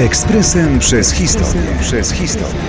Ekspresem 0.00 0.78
przez 0.78 1.12
historię. 1.12 1.62
Przez 1.80 2.12
historię. 2.12 2.60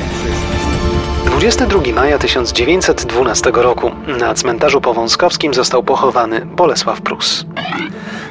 22 1.25 1.81
maja 1.93 2.17
1912 2.17 3.51
roku 3.53 3.91
na 4.19 4.33
cmentarzu 4.33 4.81
powązkowskim 4.81 5.53
został 5.53 5.83
pochowany 5.83 6.45
Bolesław 6.45 7.01
Prus. 7.01 7.45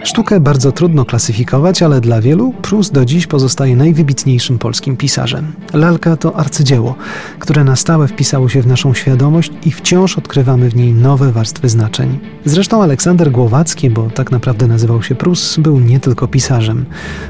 Sztukę 0.04 0.40
bardzo 0.40 0.72
trudno 0.72 1.04
klasyfikować, 1.04 1.82
ale 1.82 2.00
dla 2.00 2.20
wielu 2.20 2.52
Prus 2.52 2.90
do 2.90 3.04
dziś 3.04 3.26
pozostaje 3.26 3.76
najwybitniejszym 3.76 4.58
polskim 4.58 4.96
pisarzem. 4.96 5.52
Lalka 5.72 6.16
to 6.16 6.36
arcydzieło, 6.36 6.94
które 7.38 7.64
na 7.64 7.76
stałe 7.76 8.08
wpisało 8.08 8.48
się 8.48 8.62
w 8.62 8.66
naszą 8.66 8.94
świadomość 8.94 9.52
i 9.64 9.70
wciąż 9.70 10.18
odkrywamy 10.18 10.70
w 10.70 10.76
niej 10.76 10.92
nowe 10.92 11.32
warstwy 11.32 11.68
znaczeń. 11.68 12.18
Zresztą 12.44 12.82
Aleksander 12.82 13.30
Głowacki, 13.30 13.90
bo 13.90 14.10
tak 14.10 14.30
naprawdę 14.30 14.66
nazywał 14.66 15.02
się 15.02 15.14
Prus, 15.14 15.56
był 15.56 15.80
nie 15.80 16.00
tylko 16.00 16.28
pisarzem. 16.28 16.84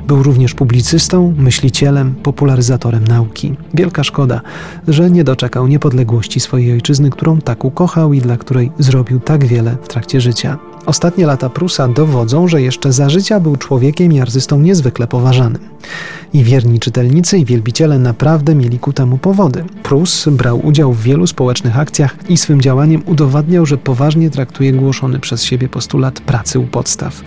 Był 0.07 0.23
również 0.23 0.55
publicystą, 0.55 1.35
myślicielem, 1.39 2.15
popularyzatorem 2.15 3.05
nauki. 3.09 3.55
Wielka 3.75 4.05
szkoda, 4.05 4.41
że 4.89 5.11
nie 5.11 5.25
doczekał 5.25 5.67
niepodległości 5.67 6.41
swojej 6.41 6.73
ojczyzny, 6.73 7.11
którą 7.11 7.41
tak 7.41 7.65
ukochał 7.65 8.13
i 8.13 8.21
dla 8.21 8.37
której 8.37 8.73
zrobił 8.79 9.21
tak 9.21 9.45
wiele 9.45 9.77
w 9.83 9.89
trakcie 9.89 10.21
życia. 10.21 10.70
Ostatnie 10.87 11.27
lata 11.27 11.51
Prusa 11.51 11.89
dowodzą, 11.89 12.49
że 12.49 12.63
jeszcze 12.63 12.93
za 12.93 13.11
życia 13.11 13.41
był 13.41 13.57
człowiekiem 13.57 14.13
i 14.13 14.21
niezwykle 14.59 15.07
poważanym. 15.07 15.63
I 16.33 16.45
wierni 16.45 16.81
czytelnicy 16.81 17.39
i 17.39 17.45
wielbiciele 17.45 17.99
naprawdę 17.99 18.55
mieli 18.55 18.79
ku 18.79 18.93
temu 18.93 19.19
powody. 19.19 19.65
Prus 19.83 20.29
brał 20.29 20.67
udział 20.67 20.93
w 20.93 21.03
wielu 21.03 21.27
społecznych 21.27 21.79
akcjach 21.79 22.17
i 22.29 22.37
swym 22.37 22.61
działaniem 22.61 23.03
udowadniał, 23.07 23.67
że 23.67 23.79
poważnie 23.79 24.31
traktuje 24.31 24.73
głoszony 24.73 25.19
przez 25.19 25.45
siebie 25.45 25.69
postulat 25.69 26.21
pracy 26.21 26.59
u 26.59 26.67
podstaw. 26.67 27.23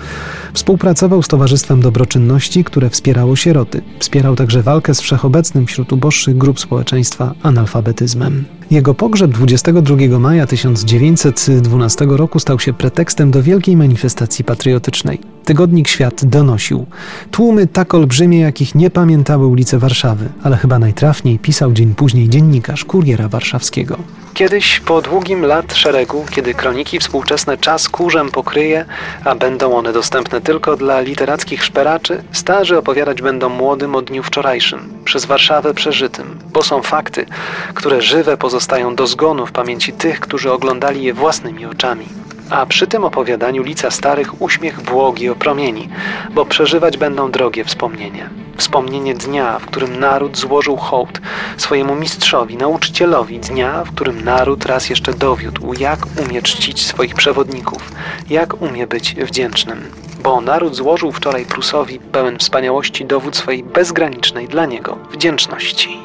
Współpracował 0.54 1.24
z 1.24 1.28
Towarzystwem 1.28 1.82
Dobroczynności, 1.82 2.64
które 2.64 2.90
wspierało 2.90 3.36
sieroty. 3.36 3.82
Wspierał 4.00 4.36
także 4.36 4.64
walkę 4.64 4.96
z 4.96 5.02
wszechobecnym 5.02 5.66
wśród 5.66 5.94
uboższych 5.94 6.38
grup 6.38 6.60
społeczeństwa 6.60 7.34
analfabetyzmem. 7.44 8.46
Jego 8.74 8.94
pogrzeb 8.94 9.32
22 9.32 10.20
maja 10.20 10.48
1912 10.48 12.06
roku 12.10 12.40
stał 12.40 12.60
się 12.60 12.74
pretekstem 12.74 13.32
do 13.32 13.44
wielkiej 13.44 13.78
manifestacji 13.78 14.46
patriotycznej. 14.46 15.20
Tygodnik 15.46 15.88
Świat 15.88 16.26
donosił. 16.26 16.86
Tłumy 17.32 17.68
tak 17.68 17.94
olbrzymie, 17.94 18.40
jakich 18.40 18.76
nie 18.76 18.90
pamiętały 18.90 19.48
ulice 19.48 19.80
Warszawy, 19.80 20.30
ale 20.44 20.58
chyba 20.58 20.80
najtrafniej 20.80 21.40
pisał 21.40 21.74
dzień 21.74 21.96
później 21.96 22.30
dziennikarz 22.30 22.86
Kuriera 22.86 23.28
Warszawskiego. 23.28 23.98
Kiedyś 24.34 24.80
po 24.80 25.02
długim 25.02 25.46
lat 25.46 25.74
szeregu, 25.74 26.26
kiedy 26.32 26.54
kroniki 26.54 27.00
współczesne 27.00 27.58
czas 27.58 27.90
kurzem 27.90 28.32
pokryje, 28.32 28.86
a 29.26 29.36
będą 29.36 29.76
one 29.76 29.94
dostępne 29.94 30.42
tylko 30.42 30.78
dla 30.78 31.02
literackich 31.02 31.64
szperaczy, 31.64 32.24
starzy 32.32 32.78
opowiadać 32.78 33.22
będą 33.22 33.50
młodym 33.50 33.96
o 33.96 34.02
dniu 34.02 34.24
wczorajszym, 34.24 34.80
przez 35.06 35.26
Warszawę 35.26 35.74
przeżytym, 35.74 36.40
bo 36.54 36.64
są 36.64 36.82
fakty, 36.82 37.26
które 37.74 38.02
żywe 38.02 38.38
pozostają 38.38 38.96
do 38.96 39.08
zgonu 39.08 39.46
w 39.46 39.52
pamięci 39.52 39.94
tych, 39.94 40.20
którzy 40.20 40.52
oglądali 40.52 41.04
je 41.04 41.14
własnymi 41.14 41.66
oczami 41.66 42.23
a 42.50 42.66
przy 42.66 42.88
tym 42.88 43.04
opowiadaniu 43.04 43.64
lica 43.64 43.92
starych 43.92 44.42
uśmiech 44.42 44.82
błogi 44.82 45.30
opromieni, 45.30 45.90
bo 46.32 46.46
przeżywać 46.46 46.98
będą 46.98 47.32
drogie 47.32 47.66
wspomnienia. 47.66 48.30
Wspomnienie 48.58 49.14
dnia, 49.14 49.60
w 49.60 49.66
którym 49.66 50.00
naród 50.00 50.38
złożył 50.38 50.78
hołd 50.78 51.22
swojemu 51.58 51.96
mistrzowi, 51.96 52.58
nauczycielowi, 52.58 53.40
dnia, 53.40 53.84
w 53.84 53.92
którym 53.92 54.24
naród 54.24 54.66
raz 54.66 54.90
jeszcze 54.90 55.14
dowiódł, 55.14 55.74
jak 55.80 56.00
umie 56.28 56.42
czcić 56.42 56.86
swoich 56.86 57.16
przewodników, 57.16 57.92
jak 58.30 58.62
umie 58.62 58.88
być 58.88 59.16
wdzięcznym. 59.16 59.84
Bo 60.24 60.42
naród 60.42 60.76
złożył 60.76 61.12
wczoraj 61.12 61.46
Prusowi 61.46 62.00
pełen 62.00 62.38
wspaniałości 62.38 63.06
dowód 63.06 63.36
swojej 63.38 63.64
bezgranicznej 63.64 64.48
dla 64.48 64.66
niego 64.66 64.98
wdzięczności. 65.12 66.00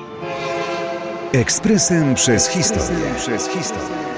Ekspresem 1.32 2.14
przez 2.14 2.48
historię. 2.48 3.14
Przez 3.18 3.48
historię. 3.48 4.17